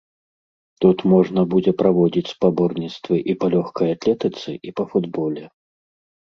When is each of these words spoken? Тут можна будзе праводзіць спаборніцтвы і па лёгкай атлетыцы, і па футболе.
Тут 0.85 0.97
можна 1.13 1.41
будзе 1.51 1.73
праводзіць 1.81 2.23
спаборніцтвы 2.35 3.15
і 3.35 3.37
па 3.45 3.51
лёгкай 3.57 3.87
атлетыцы, 3.97 4.49
і 4.71 4.75
па 4.81 4.89
футболе. 4.95 5.45